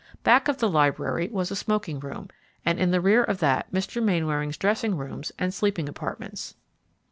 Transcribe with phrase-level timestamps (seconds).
[0.23, 2.29] Back of the library was a smoking room,
[2.65, 4.01] and in the rear of that Mr.
[4.01, 6.55] Mainwaring's dressing rooms and sleeping apartments.